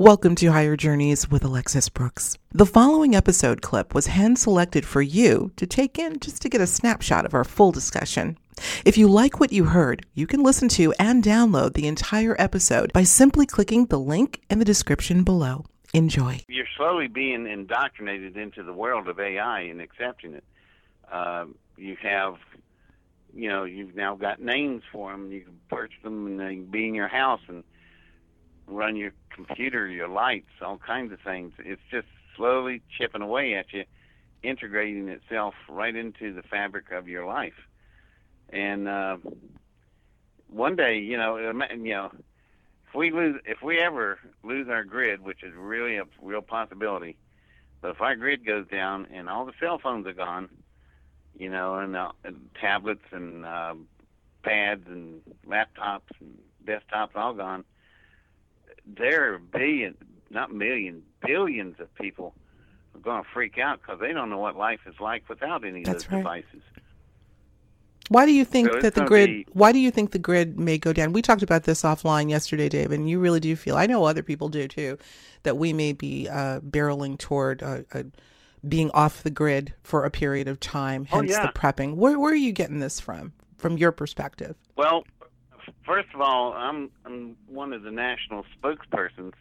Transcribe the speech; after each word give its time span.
Welcome 0.00 0.34
to 0.36 0.46
Higher 0.46 0.78
Journeys 0.78 1.30
with 1.30 1.44
Alexis 1.44 1.90
Brooks. 1.90 2.38
The 2.52 2.64
following 2.64 3.14
episode 3.14 3.60
clip 3.60 3.94
was 3.94 4.06
hand 4.06 4.38
selected 4.38 4.86
for 4.86 5.02
you 5.02 5.52
to 5.56 5.66
take 5.66 5.98
in 5.98 6.20
just 6.20 6.40
to 6.40 6.48
get 6.48 6.62
a 6.62 6.66
snapshot 6.66 7.26
of 7.26 7.34
our 7.34 7.44
full 7.44 7.70
discussion. 7.70 8.38
If 8.86 8.96
you 8.96 9.08
like 9.08 9.40
what 9.40 9.52
you 9.52 9.64
heard, 9.64 10.06
you 10.14 10.26
can 10.26 10.42
listen 10.42 10.70
to 10.70 10.94
and 10.98 11.22
download 11.22 11.74
the 11.74 11.86
entire 11.86 12.34
episode 12.38 12.94
by 12.94 13.02
simply 13.02 13.44
clicking 13.44 13.84
the 13.84 13.98
link 13.98 14.40
in 14.48 14.58
the 14.58 14.64
description 14.64 15.22
below. 15.22 15.66
Enjoy. 15.92 16.40
You're 16.48 16.64
slowly 16.78 17.06
being 17.06 17.46
indoctrinated 17.46 18.38
into 18.38 18.62
the 18.62 18.72
world 18.72 19.06
of 19.06 19.20
AI 19.20 19.60
and 19.60 19.82
accepting 19.82 20.32
it. 20.32 20.44
Uh, 21.12 21.44
you 21.76 21.98
have, 22.00 22.36
you 23.34 23.50
know, 23.50 23.64
you've 23.64 23.94
now 23.94 24.16
got 24.16 24.40
names 24.40 24.82
for 24.90 25.12
them. 25.12 25.30
You 25.30 25.42
can 25.42 25.60
purchase 25.68 26.02
them 26.02 26.26
and 26.26 26.40
they 26.40 26.54
can 26.54 26.70
be 26.70 26.88
in 26.88 26.94
your 26.94 27.08
house 27.08 27.42
and 27.48 27.64
run 28.70 28.96
your 28.96 29.12
computer, 29.30 29.86
your 29.86 30.08
lights, 30.08 30.50
all 30.62 30.78
kinds 30.78 31.12
of 31.12 31.20
things. 31.20 31.52
It's 31.58 31.82
just 31.90 32.06
slowly 32.36 32.82
chipping 32.96 33.22
away 33.22 33.54
at 33.54 33.72
you, 33.72 33.84
integrating 34.42 35.08
itself 35.08 35.54
right 35.68 35.94
into 35.94 36.32
the 36.32 36.42
fabric 36.42 36.90
of 36.92 37.08
your 37.08 37.26
life. 37.26 37.54
And 38.50 38.88
uh, 38.88 39.18
one 40.48 40.76
day, 40.76 40.98
you 40.98 41.16
know, 41.16 41.36
you 41.36 41.94
know, 41.94 42.10
if 42.88 42.94
we 42.94 43.10
lose, 43.10 43.40
if 43.44 43.62
we 43.62 43.78
ever 43.78 44.18
lose 44.42 44.68
our 44.68 44.84
grid, 44.84 45.22
which 45.22 45.42
is 45.42 45.52
really 45.54 45.96
a 45.96 46.04
real 46.20 46.42
possibility, 46.42 47.16
but 47.80 47.92
if 47.92 48.00
our 48.00 48.16
grid 48.16 48.44
goes 48.44 48.66
down 48.68 49.06
and 49.12 49.28
all 49.28 49.46
the 49.46 49.52
cell 49.60 49.78
phones 49.78 50.06
are 50.06 50.12
gone, 50.12 50.48
you 51.38 51.48
know, 51.48 51.76
and, 51.76 51.96
uh, 51.96 52.12
and 52.24 52.50
tablets 52.60 53.04
and 53.12 53.46
uh, 53.46 53.74
pads 54.42 54.84
and 54.86 55.20
laptops 55.46 56.10
and 56.20 56.38
desktops 56.66 57.14
all 57.14 57.32
gone, 57.32 57.64
there 58.86 59.34
are 59.34 59.38
billions, 59.38 59.96
not 60.30 60.52
millions, 60.52 61.02
billions 61.26 61.78
of 61.80 61.92
people 61.94 62.34
are 62.94 63.00
going 63.00 63.22
to 63.22 63.28
freak 63.32 63.58
out 63.58 63.80
because 63.80 64.00
they 64.00 64.12
don't 64.12 64.30
know 64.30 64.38
what 64.38 64.56
life 64.56 64.80
is 64.86 64.94
like 65.00 65.28
without 65.28 65.64
any 65.64 65.82
That's 65.82 66.04
of 66.04 66.10
those 66.10 66.24
right. 66.24 66.42
devices. 66.44 66.62
Why 68.08 68.26
do 68.26 68.32
you 68.32 68.44
think 68.44 68.72
So 68.72 68.80
that 68.80 68.94
the 68.94 69.04
grid 69.04 69.28
be- 69.28 69.46
why 69.52 69.70
do 69.70 69.78
you 69.78 69.92
think 69.92 70.10
the 70.10 70.18
grid 70.18 70.58
may 70.58 70.78
go 70.78 70.92
down? 70.92 71.12
We 71.12 71.22
talked 71.22 71.42
about 71.42 71.62
this 71.62 71.82
offline 71.82 72.28
yesterday, 72.28 72.68
Dave, 72.68 72.90
and 72.90 73.08
you 73.08 73.20
really 73.20 73.38
do 73.38 73.54
feel 73.54 73.76
I 73.76 73.86
know 73.86 74.04
other 74.04 74.24
people 74.24 74.48
do 74.48 74.66
too 74.66 74.98
that 75.44 75.56
we 75.56 75.72
may 75.72 75.92
be 75.92 76.28
uh, 76.28 76.58
barreling 76.60 77.18
toward 77.18 77.62
uh, 77.62 77.82
uh, 77.94 78.02
being 78.68 78.90
off 78.90 79.22
the 79.22 79.30
grid 79.30 79.74
for 79.84 80.04
a 80.04 80.10
period 80.10 80.48
of 80.48 80.58
time, 80.58 81.06
Oh, 81.12 81.18
hence 81.18 81.30
yeah. 81.30 81.46
the 81.46 81.52
prepping. 81.52 81.94
Where 81.94 82.18
where 82.18 82.32
are 82.32 82.36
you 82.36 82.52
getting 82.52 82.80
this 82.80 82.98
from? 82.98 83.32
From 83.58 83.76
your 83.78 83.92
perspective? 83.92 84.56
Well, 84.76 85.04
first 85.84 86.08
of 86.14 86.20
all, 86.20 86.52
I'm 86.52 86.90
I'm 87.04 87.36
one 87.46 87.72
of 87.72 87.82
the 87.82 87.90
national 87.90 88.44
spokespersons 88.58 89.34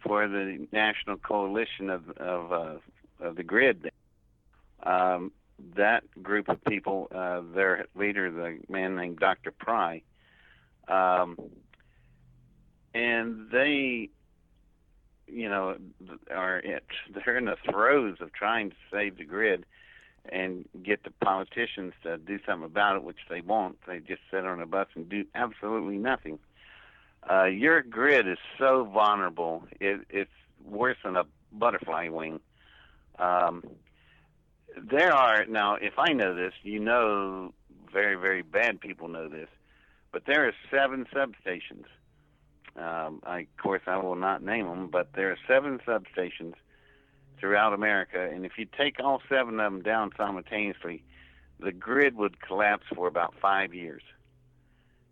for 0.00 0.28
the 0.28 0.66
National 0.72 1.16
Coalition 1.16 1.90
of 1.90 2.08
of, 2.10 2.52
uh, 2.52 2.76
of 3.20 3.36
the 3.36 3.42
Grid. 3.42 3.90
Um, 4.82 5.32
that 5.76 6.02
group 6.22 6.48
of 6.48 6.62
people, 6.64 7.08
uh, 7.14 7.42
their 7.54 7.86
leader, 7.94 8.30
the 8.30 8.58
man 8.68 8.96
named 8.96 9.20
Dr. 9.20 9.52
Pry, 9.52 10.02
um, 10.88 11.38
and 12.92 13.48
they, 13.50 14.10
you 15.28 15.48
know, 15.48 15.76
are 16.30 16.58
it, 16.58 16.84
they're 17.14 17.38
in 17.38 17.44
the 17.44 17.56
throes 17.70 18.16
of 18.20 18.32
trying 18.32 18.70
to 18.70 18.76
save 18.90 19.18
the 19.18 19.24
grid 19.24 19.64
and 20.30 20.68
get 20.82 21.02
the 21.04 21.10
politicians 21.10 21.92
to 22.02 22.18
do 22.18 22.38
something 22.46 22.64
about 22.64 22.96
it, 22.96 23.02
which 23.02 23.18
they 23.28 23.40
won't. 23.40 23.78
They 23.86 23.98
just 23.98 24.22
sit 24.30 24.44
on 24.44 24.60
a 24.60 24.66
bus 24.66 24.88
and 24.94 25.08
do 25.08 25.24
absolutely 25.34 25.98
nothing. 25.98 26.38
Uh, 27.28 27.44
your 27.44 27.82
grid 27.82 28.28
is 28.28 28.38
so 28.58 28.84
vulnerable; 28.84 29.64
it, 29.80 30.00
it's 30.10 30.30
worse 30.64 30.96
than 31.04 31.16
a 31.16 31.24
butterfly 31.52 32.08
wing. 32.08 32.40
Um, 33.18 33.64
there 34.76 35.12
are 35.12 35.44
now. 35.46 35.74
If 35.74 35.98
I 35.98 36.12
know 36.12 36.34
this, 36.34 36.54
you 36.62 36.80
know, 36.80 37.52
very 37.92 38.16
very 38.16 38.42
bad 38.42 38.80
people 38.80 39.08
know 39.08 39.28
this, 39.28 39.48
but 40.12 40.24
there 40.26 40.46
are 40.46 40.52
seven 40.70 41.06
substations. 41.14 41.84
Um, 42.74 43.20
I, 43.24 43.40
of 43.40 43.56
course, 43.62 43.82
I 43.86 43.98
will 43.98 44.16
not 44.16 44.42
name 44.42 44.66
them, 44.66 44.88
but 44.88 45.12
there 45.14 45.30
are 45.30 45.38
seven 45.46 45.78
substations 45.86 46.54
throughout 47.42 47.72
America, 47.72 48.30
and 48.32 48.46
if 48.46 48.52
you 48.56 48.64
take 48.64 49.00
all 49.00 49.20
seven 49.28 49.58
of 49.58 49.72
them 49.72 49.82
down 49.82 50.12
simultaneously, 50.16 51.02
the 51.58 51.72
grid 51.72 52.14
would 52.14 52.40
collapse 52.40 52.84
for 52.94 53.08
about 53.08 53.34
five 53.42 53.74
years. 53.74 54.02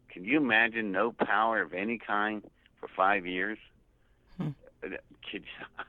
Can 0.09 0.25
you 0.25 0.37
imagine 0.37 0.93
no 0.93 1.11
power 1.11 1.61
of 1.61 1.75
any 1.75 1.99
kind 1.99 2.49
for 2.79 2.87
five 2.87 3.27
years? 3.27 3.59
Hmm. 4.37 4.51
Could 4.81 5.43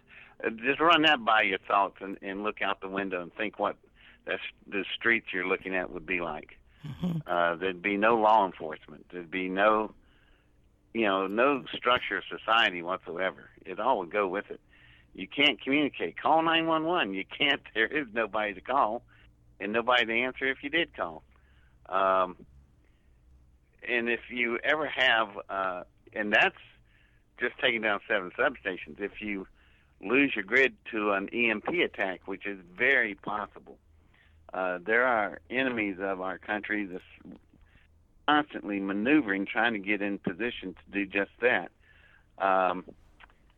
just 0.66 0.80
run 0.80 1.04
that 1.04 1.24
by 1.24 1.44
your 1.44 1.60
thoughts 1.60 1.98
and, 2.02 2.18
and 2.24 2.42
look 2.44 2.64
out 2.64 2.82
the 2.82 2.90
window 2.90 3.22
and 3.22 3.32
think 3.36 3.60
what 3.60 3.76
the, 4.26 4.40
the 4.68 4.84
streets 4.96 5.28
you're 5.32 5.48
looking 5.48 5.76
at 5.76 5.92
would 5.92 6.08
be 6.08 6.22
like. 6.22 6.58
Mhm. 6.84 7.22
Uh, 7.28 7.56
there'd 7.56 7.84
be 7.84 7.98
no 7.98 8.18
law 8.18 8.48
enforcement. 8.48 9.06
There'd 9.12 9.30
be 9.30 9.48
no, 9.48 9.94
you 10.96 11.06
know, 11.06 11.28
no 11.28 11.66
structure 11.72 12.18
of 12.18 12.24
society 12.28 12.82
whatsoever. 12.82 13.52
It 13.64 13.80
all 13.80 14.00
would 14.00 14.10
go 14.10 14.28
with 14.28 14.50
it. 14.50 14.60
You 15.14 15.28
can't 15.28 15.62
communicate. 15.62 16.20
Call 16.22 16.42
911. 16.42 17.14
You 17.14 17.26
can't. 17.26 17.62
There 17.74 17.88
is 17.88 18.08
nobody 18.14 18.54
to 18.54 18.62
call, 18.62 19.04
and 19.60 19.72
nobody 19.74 20.06
to 20.06 20.14
answer 20.14 20.46
if 20.46 20.64
you 20.64 20.70
did 20.70 20.96
call. 20.96 21.24
Um, 21.88 22.38
and 23.88 24.10
if 24.10 24.20
you 24.30 24.60
ever 24.64 24.88
have, 24.88 25.30
uh, 25.50 25.84
and 26.14 26.32
that's 26.32 26.56
just 27.40 27.58
taking 27.60 27.82
down 27.82 28.00
seven 28.08 28.32
substations. 28.38 29.00
If 29.00 29.22
you 29.22 29.48
lose 30.02 30.34
your 30.36 30.44
grid 30.44 30.74
to 30.92 31.12
an 31.12 31.30
EMP 31.30 31.70
attack, 31.70 32.22
which 32.26 32.46
is 32.46 32.60
very 32.78 33.16
possible, 33.16 33.78
uh, 34.54 34.80
there 34.86 35.06
are 35.06 35.40
enemies 35.50 35.98
of 36.00 36.22
our 36.22 36.38
country 36.38 36.86
that's 36.86 37.40
constantly 38.28 38.80
maneuvering, 38.80 39.46
trying 39.46 39.74
to 39.74 39.80
get 39.80 40.02
in 40.02 40.18
position 40.18 40.76
to 40.76 40.92
do 40.92 41.06
just 41.06 41.32
that. 41.42 41.72
Um, 42.38 42.86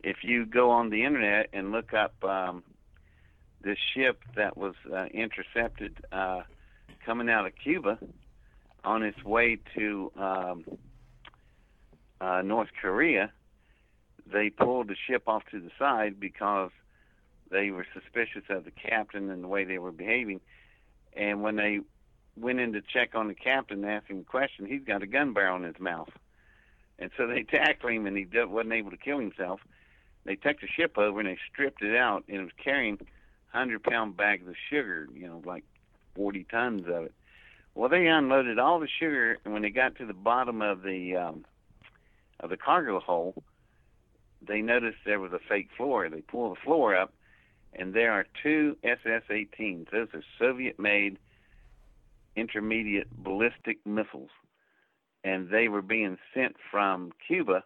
if 0.04 0.18
you 0.22 0.44
go 0.44 0.70
on 0.70 0.90
the 0.90 1.02
internet 1.04 1.48
and 1.54 1.72
look 1.72 1.94
up 1.94 2.12
um, 2.22 2.62
this 3.62 3.78
ship 3.94 4.20
that 4.36 4.56
was 4.56 4.74
uh, 4.94 5.06
intercepted 5.06 6.04
uh, 6.12 6.42
coming 7.04 7.30
out 7.30 7.46
of 7.46 7.52
Cuba 7.56 7.98
on 8.84 9.02
its 9.02 9.24
way 9.24 9.58
to 9.74 10.12
um, 10.16 10.64
uh, 12.20 12.42
North 12.42 12.68
Korea, 12.80 13.32
they 14.30 14.50
pulled 14.50 14.88
the 14.88 14.96
ship 15.06 15.22
off 15.26 15.42
to 15.50 15.58
the 15.58 15.70
side 15.78 16.20
because 16.20 16.70
they 17.50 17.70
were 17.70 17.86
suspicious 17.94 18.44
of 18.50 18.66
the 18.66 18.70
captain 18.70 19.30
and 19.30 19.42
the 19.42 19.48
way 19.48 19.64
they 19.64 19.78
were 19.78 19.92
behaving. 19.92 20.40
And 21.14 21.42
when 21.42 21.56
they 21.56 21.80
went 22.36 22.60
in 22.60 22.74
to 22.74 22.82
check 22.82 23.14
on 23.14 23.28
the 23.28 23.34
captain 23.34 23.84
him 23.84 24.02
a 24.10 24.22
question, 24.24 24.66
he's 24.66 24.84
got 24.84 25.02
a 25.02 25.06
gun 25.06 25.32
barrel 25.32 25.56
in 25.56 25.62
his 25.62 25.80
mouth. 25.80 26.10
And 26.98 27.10
so 27.16 27.26
they 27.26 27.42
tackled 27.50 27.92
him, 27.92 28.06
and 28.06 28.18
he 28.18 28.26
wasn't 28.34 28.74
able 28.74 28.90
to 28.90 28.98
kill 28.98 29.18
himself. 29.18 29.60
They 30.24 30.36
took 30.36 30.60
the 30.60 30.66
ship 30.66 30.96
over 30.96 31.20
and 31.20 31.28
they 31.28 31.38
stripped 31.52 31.82
it 31.82 31.96
out, 31.96 32.24
and 32.28 32.38
it 32.38 32.42
was 32.42 32.52
carrying 32.62 32.98
hundred 33.48 33.82
pound 33.84 34.16
bags 34.16 34.46
of 34.48 34.54
sugar, 34.70 35.06
you 35.14 35.26
know, 35.28 35.42
like 35.44 35.64
forty 36.14 36.44
tons 36.50 36.86
of 36.88 37.04
it. 37.04 37.14
Well, 37.74 37.88
they 37.88 38.06
unloaded 38.06 38.58
all 38.58 38.80
the 38.80 38.88
sugar, 38.88 39.38
and 39.44 39.52
when 39.52 39.62
they 39.62 39.70
got 39.70 39.96
to 39.96 40.06
the 40.06 40.14
bottom 40.14 40.62
of 40.62 40.82
the 40.82 41.16
um, 41.16 41.44
of 42.40 42.50
the 42.50 42.56
cargo 42.56 43.00
hold, 43.00 43.42
they 44.46 44.60
noticed 44.60 44.98
there 45.04 45.20
was 45.20 45.32
a 45.32 45.40
fake 45.48 45.68
floor. 45.76 46.08
They 46.08 46.20
pulled 46.20 46.56
the 46.56 46.60
floor 46.60 46.96
up, 46.96 47.12
and 47.72 47.94
there 47.94 48.12
are 48.12 48.26
two 48.42 48.76
SS-18s. 48.82 49.90
Those 49.90 50.08
are 50.14 50.22
Soviet-made 50.38 51.18
intermediate 52.36 53.10
ballistic 53.22 53.78
missiles, 53.84 54.30
and 55.22 55.50
they 55.50 55.68
were 55.68 55.82
being 55.82 56.18
sent 56.32 56.56
from 56.70 57.12
Cuba, 57.26 57.62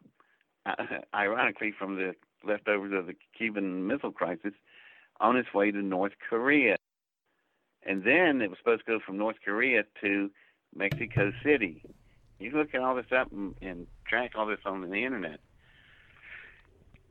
ironically 1.15 1.73
from 1.77 1.97
the 1.97 2.15
leftovers 2.45 2.93
of 2.93 3.07
the 3.07 3.15
Cuban 3.37 3.87
Missile 3.87 4.13
Crisis, 4.13 4.53
on 5.21 5.37
its 5.37 5.53
way 5.53 5.71
to 5.71 5.83
North 5.83 6.13
Korea. 6.29 6.77
And 7.85 8.05
then 8.05 8.43
it 8.43 8.51
was 8.51 8.59
supposed 8.59 8.85
to 8.87 8.93
go 8.93 8.99
from 9.05 9.19
North 9.19 9.37
Korea 9.45 9.85
to 10.03 10.31
Mexico 10.75 11.33
City. 11.43 11.83
You 12.39 12.51
look 12.51 12.75
at 12.75 12.81
all 12.81 12.95
this 12.95 13.11
up 13.17 13.33
and, 13.33 13.55
and 13.61 13.87
track 14.07 14.33
all 14.35 14.47
this 14.47 14.61
on 14.65 14.89
the 14.89 15.05
internet. 15.05 15.41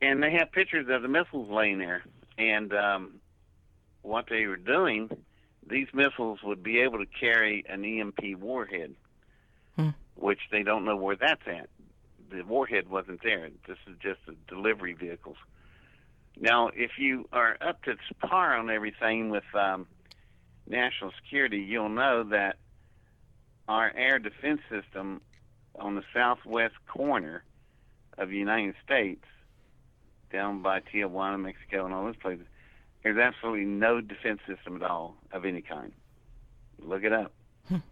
And 0.02 0.22
they 0.22 0.32
have 0.34 0.52
pictures 0.52 0.88
of 0.90 1.02
the 1.02 1.08
missiles 1.08 1.50
laying 1.50 1.80
there. 1.80 2.04
And 2.38 2.74
um, 2.74 3.16
what 4.04 4.26
they 4.30 4.46
were 4.46 4.58
doing, 4.58 5.10
these 5.68 5.88
missiles 5.94 6.40
would 6.44 6.64
be 6.64 6.80
able 6.80 7.00
to 7.00 7.08
carry 7.20 7.66
an 7.68 7.84
EMP 7.84 8.40
warhead, 8.40 8.96
Hmm. 9.76 9.90
which 10.16 10.40
they 10.52 10.64
don't 10.64 10.86
know 10.86 10.96
where 10.96 11.16
that's 11.16 11.42
at. 11.48 11.70
The 12.30 12.44
warhead 12.44 12.90
wasn't 12.90 13.22
there. 13.24 13.50
This 13.68 13.78
is 13.88 13.96
just 14.02 14.20
the 14.26 14.36
delivery 14.48 14.94
vehicles. 14.94 15.38
Now, 16.40 16.70
if 16.76 16.92
you 17.00 17.28
are 17.32 17.58
up 17.62 17.84
to 17.84 17.96
par 18.22 18.56
on 18.58 18.70
everything 18.70 19.30
with 19.30 19.44
um, 19.54 19.88
national 20.68 21.12
security, 21.24 21.58
you'll 21.58 21.90
know 21.90 22.24
that 22.26 22.58
our 23.68 23.92
air 23.96 24.20
defense 24.20 24.62
system 24.70 25.22
on 25.80 25.96
the 25.96 26.04
southwest 26.14 26.76
corner 26.88 27.44
of 28.18 28.30
the 28.30 28.38
United 28.38 28.76
States 28.84 29.26
down 30.32 30.62
by 30.62 30.82
Tijuana, 30.82 31.40
Mexico, 31.40 31.86
and 31.86 31.94
all 31.94 32.06
those 32.06 32.16
places. 32.18 32.46
There's 33.04 33.18
absolutely 33.18 33.66
no 33.66 34.02
defense 34.02 34.40
system 34.48 34.76
at 34.76 34.84
all 34.84 35.16
of 35.32 35.46
any 35.46 35.62
kind. 35.62 35.92
Look 36.80 37.04
it 37.04 37.14
up. 37.14 37.32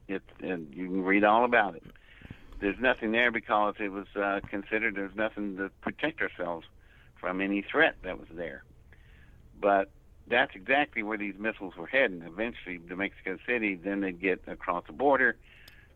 It, 0.08 0.24
and 0.42 0.74
you 0.74 0.86
can 0.86 1.04
read 1.04 1.24
all 1.24 1.46
about 1.46 1.76
it. 1.76 1.84
There's 2.60 2.80
nothing 2.80 3.12
there 3.12 3.32
because 3.32 3.76
it 3.80 3.92
was 3.92 4.08
uh, 4.16 4.40
considered 4.50 4.96
there's 4.96 5.16
nothing 5.16 5.58
to 5.58 5.70
protect 5.82 6.22
ourselves 6.22 6.66
from 7.20 7.42
any 7.42 7.62
threat 7.62 7.96
that 8.04 8.18
was 8.20 8.30
there. 8.32 8.64
But 9.60 9.92
that's 10.28 10.56
exactly 10.56 11.04
where 11.04 11.18
these 11.18 11.36
missiles 11.38 11.76
were 11.76 11.88
heading. 11.88 12.24
Eventually 12.26 12.80
to 12.80 12.96
Mexico 12.96 13.38
City, 13.46 13.76
then 13.76 14.02
they'd 14.02 14.20
get 14.20 14.42
across 14.48 14.86
the 14.88 14.94
border, 14.94 15.36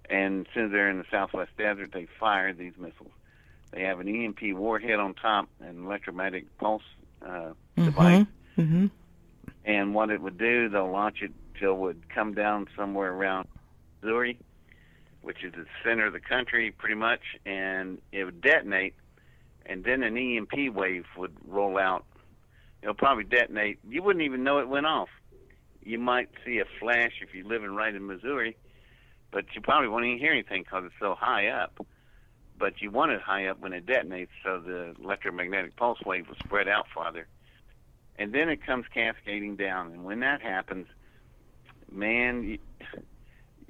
and 0.09 0.47
as 0.55 0.71
they're 0.71 0.89
in 0.89 0.97
the 0.99 1.05
southwest 1.09 1.51
desert, 1.57 1.91
they 1.93 2.07
fire 2.19 2.53
these 2.53 2.73
missiles. 2.77 3.11
They 3.71 3.83
have 3.83 3.99
an 3.99 4.07
EMP 4.07 4.55
warhead 4.55 4.99
on 4.99 5.13
top, 5.13 5.47
an 5.59 5.85
electromagnetic 5.85 6.57
pulse 6.57 6.83
uh, 7.25 7.51
device, 7.75 8.25
Mm-hmm. 8.57 8.87
and 9.63 9.93
what 9.95 10.09
it 10.09 10.21
would 10.21 10.37
do, 10.37 10.67
they'll 10.67 10.91
launch 10.91 11.21
it 11.21 11.31
till 11.57 11.71
it 11.73 11.77
would 11.77 12.09
come 12.09 12.33
down 12.33 12.67
somewhere 12.75 13.13
around 13.13 13.47
Missouri, 14.01 14.37
which 15.21 15.43
is 15.43 15.53
the 15.53 15.65
center 15.83 16.07
of 16.07 16.13
the 16.13 16.19
country 16.19 16.71
pretty 16.71 16.95
much, 16.95 17.21
and 17.45 17.99
it 18.11 18.25
would 18.25 18.41
detonate, 18.41 18.95
and 19.65 19.83
then 19.83 20.03
an 20.03 20.17
EMP 20.17 20.73
wave 20.73 21.05
would 21.17 21.35
roll 21.47 21.77
out. 21.77 22.05
It'll 22.81 22.93
probably 22.93 23.25
detonate. 23.25 23.79
You 23.87 24.01
wouldn't 24.01 24.23
even 24.23 24.43
know 24.43 24.59
it 24.59 24.69
went 24.69 24.85
off. 24.85 25.09
You 25.83 25.99
might 25.99 26.29
see 26.45 26.59
a 26.59 26.65
flash 26.79 27.13
if 27.21 27.33
you're 27.33 27.47
living 27.47 27.75
right 27.75 27.93
in 27.93 28.07
Missouri, 28.07 28.55
but 29.31 29.45
you 29.53 29.61
probably 29.61 29.89
won't 29.89 30.05
even 30.05 30.19
hear 30.19 30.31
anything 30.31 30.63
because 30.63 30.83
it's 30.85 30.95
so 30.99 31.15
high 31.15 31.47
up. 31.47 31.85
But 32.57 32.81
you 32.81 32.91
want 32.91 33.11
it 33.11 33.21
high 33.21 33.47
up 33.47 33.59
when 33.59 33.73
it 33.73 33.85
detonates, 33.85 34.29
so 34.43 34.59
the 34.59 34.95
electromagnetic 35.01 35.75
pulse 35.75 35.99
wave 36.05 36.27
will 36.27 36.35
spread 36.35 36.67
out 36.67 36.87
farther 36.93 37.27
and 38.19 38.33
then 38.33 38.49
it 38.49 38.63
comes 38.63 38.85
cascading 38.93 39.55
down. 39.55 39.93
And 39.93 40.03
when 40.03 40.19
that 40.19 40.41
happens, 40.41 40.87
man, 41.89 42.59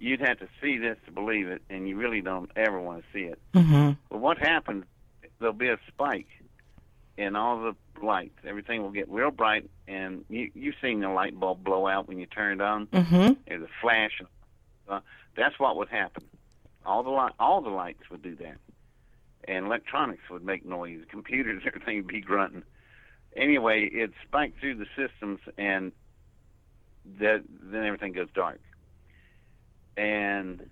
you'd 0.02 0.22
have 0.22 0.40
to 0.40 0.48
see 0.62 0.78
this 0.78 0.98
to 1.06 1.12
believe 1.12 1.48
it, 1.48 1.62
and 1.70 1.88
you 1.88 1.98
really 1.98 2.22
don't 2.22 2.52
ever 2.56 2.80
want 2.80 3.04
to 3.04 3.06
see 3.14 3.26
it. 3.26 3.40
Mm-hmm. 3.54 3.92
But 4.10 4.20
what 4.20 4.38
happens? 4.38 4.86
There'll 5.40 5.54
be 5.54 5.70
a 5.70 5.80
spike 5.88 6.28
in 7.18 7.36
all 7.36 7.62
the 7.62 8.06
lights. 8.06 8.38
Everything 8.46 8.82
will 8.82 8.92
get 8.92 9.10
real 9.10 9.32
bright, 9.32 9.70
and 9.88 10.26
you 10.30 10.52
you've 10.54 10.76
seen 10.82 11.00
the 11.02 11.10
light 11.10 11.40
bulb 11.40 11.64
blow 11.64 11.88
out 11.88 12.08
when 12.08 12.20
you 12.20 12.26
turn 12.26 12.60
it 12.60 12.62
on. 12.62 12.88
Mm-hmm. 12.88 13.34
There's 13.48 13.64
a 13.64 13.70
flash. 13.82 14.22
Uh, 14.88 15.00
that's 15.36 15.60
what 15.60 15.78
would 15.78 15.90
happen. 15.90 16.24
All 16.86 17.04
the 17.04 17.10
light, 17.10 17.34
all 17.40 17.62
the 17.62 17.70
lights 17.70 18.10
would 18.10 18.22
do 18.22 18.36
that, 18.38 18.58
and 19.46 19.66
electronics 19.66 20.24
would 20.30 20.44
make 20.44 20.66
noise. 20.66 21.02
Computers, 21.10 21.64
everything 21.68 21.98
would 21.98 22.08
be 22.08 22.22
grunting 22.22 22.64
anyway, 23.36 23.86
it 23.86 24.12
spiked 24.28 24.60
through 24.60 24.76
the 24.76 24.86
systems, 24.96 25.40
and 25.58 25.92
that 27.20 27.44
then 27.64 27.86
everything 27.86 28.14
goes 28.14 28.28
dark. 28.34 28.60
And 30.00 30.66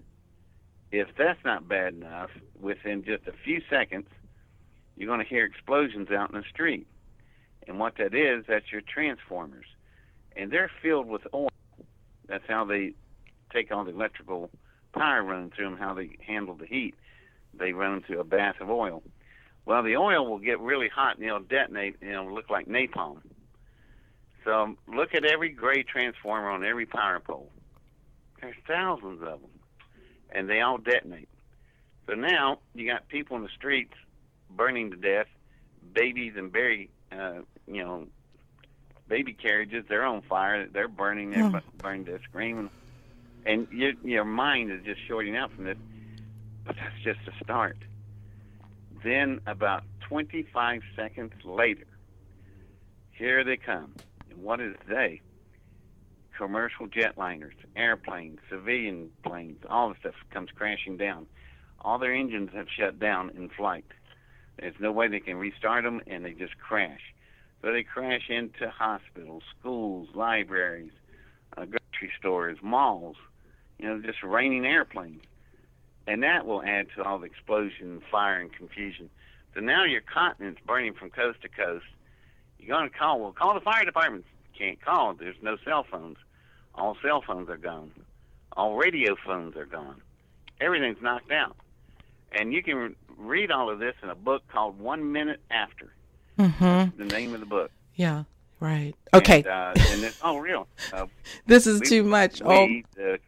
if 0.90 1.10
that's 1.18 1.44
not 1.44 1.68
bad 1.68 1.96
enough, 1.96 2.30
within 2.58 3.04
just 3.04 3.28
a 3.28 3.34
few 3.44 3.62
seconds, 3.70 4.08
you're 4.96 5.08
going 5.08 5.20
to 5.20 5.26
hear 5.26 5.44
explosions 5.44 6.10
out 6.12 6.32
in 6.32 6.38
the 6.38 6.46
street. 6.50 6.88
And 7.68 7.78
what 7.78 7.98
that 7.98 8.16
is, 8.16 8.46
that's 8.48 8.72
your 8.72 8.80
transformers, 8.80 9.66
and 10.38 10.50
they're 10.50 10.72
filled 10.82 11.08
with 11.08 11.24
oil. 11.34 11.50
That's 12.28 12.46
how 12.48 12.64
they 12.64 12.94
take 13.52 13.70
all 13.70 13.84
the 13.84 13.92
electrical 13.92 14.50
power 14.94 15.22
running 15.24 15.52
through 15.54 15.72
them. 15.72 15.78
How 15.78 15.94
they 15.94 16.12
handle 16.26 16.56
the 16.56 16.66
heat, 16.66 16.96
they 17.54 17.74
run 17.74 18.02
through 18.04 18.22
a 18.22 18.24
bath 18.24 18.62
of 18.62 18.70
oil. 18.70 19.04
Well, 19.66 19.84
the 19.84 19.98
oil 19.98 20.26
will 20.26 20.40
get 20.40 20.62
really 20.62 20.88
hot 20.88 21.18
and 21.18 21.26
it'll 21.26 21.40
detonate 21.42 21.98
and 22.00 22.12
it'll 22.12 22.34
look 22.34 22.50
like 22.50 22.68
napalm. 22.68 23.20
So 24.46 24.78
look 24.88 25.14
at 25.14 25.26
every 25.26 25.50
gray 25.50 25.84
transformer 25.84 26.50
on 26.50 26.64
every 26.64 26.86
power 26.86 27.20
pole. 27.20 27.52
There's 28.42 28.56
thousands 28.68 29.22
of 29.22 29.42
them, 29.42 29.52
and 30.30 30.50
they 30.50 30.62
all 30.62 30.78
detonate. 30.78 31.30
So 32.08 32.16
now 32.16 32.60
you 32.74 32.88
got 32.90 33.08
people 33.10 33.36
in 33.38 33.44
the 33.44 33.50
streets 33.56 33.94
burning 34.50 34.92
to 34.92 34.98
death, 34.98 35.28
babies 35.94 36.34
and 36.38 36.52
baby, 36.52 36.90
uh, 37.12 37.42
you 37.68 37.84
know, 37.84 38.08
baby 39.08 39.34
carriages. 39.34 39.86
They're 39.90 40.06
on 40.06 40.22
fire. 40.30 40.68
They're 40.68 40.88
burning. 40.88 41.32
They're 41.32 41.44
Hmm. 41.44 41.58
burning. 41.82 42.04
They're 42.06 42.22
screaming, 42.30 42.70
and 43.46 43.68
your 43.72 43.94
your 44.04 44.26
mind 44.26 44.72
is 44.72 44.84
just 44.86 45.02
shorting 45.08 45.36
out 45.36 45.52
from 45.54 45.66
this. 45.66 45.78
But 46.66 46.76
that's 46.78 46.96
just 47.04 47.20
a 47.28 47.44
start. 47.44 47.78
Then, 49.04 49.40
about 49.46 49.84
25 50.10 50.82
seconds 50.96 51.34
later, 51.44 51.88
here 53.12 53.44
they 53.44 53.58
come. 53.58 53.96
And 54.30 54.40
what 54.42 54.60
is 54.62 54.76
they? 54.88 55.22
Commercial 56.38 56.88
jetliners, 56.88 57.54
airplanes, 57.76 58.40
civilian 58.50 59.10
planes, 59.24 59.58
all 59.70 59.90
the 59.90 59.96
stuff 60.00 60.14
comes 60.32 60.50
crashing 60.56 60.98
down. 60.98 61.26
All 61.82 61.98
their 61.98 62.14
engines 62.14 62.52
have 62.54 62.68
shut 62.70 63.00
down 63.00 63.32
in 63.32 63.50
flight. 63.50 63.86
There's 64.60 64.76
no 64.80 64.92
way 64.92 65.08
they 65.08 65.20
can 65.20 65.38
restart 65.38 65.84
them, 65.84 66.02
and 66.08 66.24
they 66.24 66.34
just 66.34 66.58
crash. 66.58 67.02
So 67.62 67.72
they 67.72 67.84
crash 67.84 68.30
into 68.30 68.70
hospitals, 68.70 69.44
schools, 69.60 70.10
libraries, 70.14 70.92
uh, 71.58 71.66
grocery 71.66 72.12
stores, 72.20 72.58
malls. 72.62 73.18
You 73.80 73.88
know, 73.88 74.02
just 74.02 74.22
raining 74.24 74.66
airplanes 74.66 75.24
and 76.08 76.24
that 76.24 76.46
will 76.46 76.64
add 76.64 76.88
to 76.96 77.04
all 77.04 77.20
the 77.20 77.26
explosion, 77.26 78.02
fire, 78.10 78.40
and 78.40 78.52
confusion. 78.52 79.10
So 79.54 79.60
now 79.60 79.84
your 79.84 80.02
continent's 80.02 80.62
burning 80.66 80.94
from 80.94 81.10
coast 81.10 81.42
to 81.42 81.50
coast. 81.50 81.86
You're 82.60 82.76
going 82.76 82.90
to 82.90 82.98
call. 82.98 83.20
Well, 83.20 83.34
call 83.34 83.54
the 83.54 83.60
fire 83.60 83.84
department. 83.84 84.26
Can't 84.58 84.82
call. 84.82 85.14
There's 85.14 85.36
no 85.42 85.58
cell 85.66 85.86
phones. 85.90 86.18
All 86.78 86.96
cell 87.02 87.24
phones 87.26 87.50
are 87.50 87.58
gone. 87.58 87.92
All 88.56 88.76
radio 88.76 89.16
phones 89.26 89.56
are 89.58 89.66
gone. 89.66 90.02
Everything's 90.62 91.02
knocked 91.02 91.32
out. 91.32 91.56
And 92.32 92.54
you 92.54 92.62
can 92.62 92.96
read 93.18 93.52
all 93.52 93.70
of 93.70 93.80
this 93.80 93.96
in 94.04 94.10
a 94.10 94.16
book 94.16 94.44
called 94.48 94.80
One 94.80 95.12
Minute 95.12 95.42
After. 95.50 95.92
Mm-hmm. 96.38 96.98
The 96.98 97.06
name 97.06 97.34
of 97.34 97.40
the 97.40 97.46
book. 97.46 97.72
Yeah. 97.96 98.24
Right. 98.60 98.94
Okay. 99.14 99.38
And, 99.40 99.48
uh, 99.48 99.74
and 99.76 100.04
it's 100.04 100.22
all 100.22 100.40
real. 100.40 100.68
Uh, 100.92 101.08
this 101.46 101.68
is 101.68 101.82
we- 101.82 101.88
too 101.88 102.04
much. 102.04 102.42
oh. 102.44 102.66
we, 102.66 102.86
the, 102.96 103.20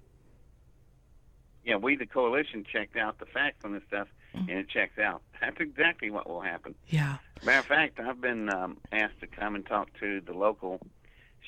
yeah, 1.66 1.76
we 1.76 1.96
the 1.96 2.06
coalition 2.06 2.66
checked 2.72 2.98
out 2.98 3.20
the 3.20 3.26
facts 3.28 3.64
on 3.64 3.74
this 3.74 3.84
stuff, 3.88 4.08
and 4.34 4.50
it 4.50 4.70
checks 4.70 4.98
out. 4.98 5.22
That's 5.40 5.60
exactly 5.60 6.10
what 6.10 6.28
will 6.28 6.42
happen. 6.42 6.74
Yeah. 6.88 7.18
Matter 7.44 7.60
of 7.60 7.66
fact, 7.66 8.00
I've 8.00 8.22
been 8.22 8.50
um, 8.50 8.78
asked 8.92 9.20
to 9.22 9.28
come 9.28 9.56
and 9.56 9.66
talk 9.66 9.90
to 10.00 10.20
the 10.22 10.34
local 10.34 10.80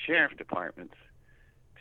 sheriff 0.05 0.37
departments 0.37 0.93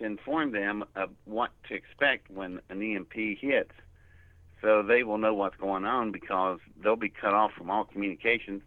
to 0.00 0.07
inform 0.07 0.52
them 0.52 0.85
of 0.97 1.11
what 1.25 1.50
to 1.69 1.75
expect 1.75 2.30
when 2.30 2.61
an 2.69 2.83
EMP 2.83 3.12
hits, 3.40 3.73
so 4.61 4.83
they 4.83 5.04
will 5.04 5.19
know 5.19 5.35
what's 5.35 5.57
going 5.57 5.85
on 5.85 6.11
because 6.11 6.59
they'll 6.83 6.97
be 6.97 7.09
cut 7.09 7.33
off 7.35 7.52
from 7.52 7.71
all 7.71 7.85
communications, 7.85 8.62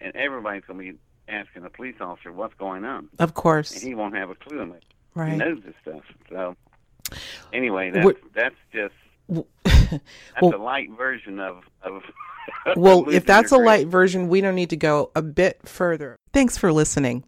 and 0.00 0.14
everybody's 0.16 0.64
going 0.64 0.78
to 0.84 0.92
be 0.92 0.98
asking 1.28 1.62
the 1.62 1.70
police 1.70 1.96
officer 2.00 2.32
what's 2.32 2.54
going 2.54 2.84
on, 2.84 3.08
Of 3.18 3.34
course, 3.34 3.72
and 3.72 3.82
he 3.82 3.94
won't 3.94 4.16
have 4.16 4.30
a 4.30 4.34
clue 4.34 4.60
it 4.72 4.84
he 5.16 5.36
knows 5.36 5.58
this 5.64 5.74
stuff. 5.82 6.02
So 6.28 6.56
anyway, 7.52 7.90
that's 7.90 8.04
What- 8.04 8.18
that's 8.34 8.54
just 8.72 8.94
that's 9.64 10.02
Well- 10.40 10.56
a 10.56 10.62
light 10.62 10.90
version 10.90 11.38
of 11.38 11.62
of. 11.82 12.02
Well, 12.76 13.08
if 13.10 13.26
that's 13.26 13.52
a 13.52 13.58
light 13.58 13.86
version, 13.86 14.28
we 14.28 14.40
don't 14.40 14.54
need 14.56 14.70
to 14.70 14.76
go 14.76 15.12
a 15.14 15.22
bit 15.22 15.60
further. 15.68 16.18
Thanks 16.32 16.58
for 16.58 16.72
listening. 16.72 17.22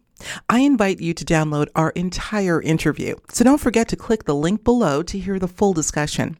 I 0.49 0.59
invite 0.59 0.99
you 0.99 1.13
to 1.13 1.25
download 1.25 1.67
our 1.75 1.91
entire 1.91 2.61
interview. 2.61 3.15
So 3.29 3.43
don't 3.43 3.61
forget 3.61 3.87
to 3.89 3.95
click 3.95 4.25
the 4.25 4.35
link 4.35 4.63
below 4.63 5.03
to 5.03 5.19
hear 5.19 5.39
the 5.39 5.47
full 5.47 5.73
discussion. 5.73 6.37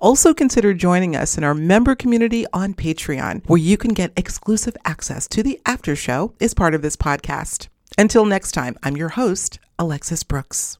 Also 0.00 0.32
consider 0.32 0.74
joining 0.74 1.16
us 1.16 1.36
in 1.36 1.44
our 1.44 1.54
member 1.54 1.94
community 1.94 2.46
on 2.52 2.74
Patreon, 2.74 3.46
where 3.46 3.58
you 3.58 3.76
can 3.76 3.94
get 3.94 4.12
exclusive 4.16 4.76
access 4.84 5.26
to 5.28 5.42
the 5.42 5.60
after 5.66 5.96
show 5.96 6.34
as 6.40 6.54
part 6.54 6.74
of 6.74 6.82
this 6.82 6.96
podcast. 6.96 7.68
Until 7.98 8.24
next 8.24 8.52
time, 8.52 8.76
I'm 8.82 8.96
your 8.96 9.10
host, 9.10 9.58
Alexis 9.78 10.22
Brooks. 10.22 10.74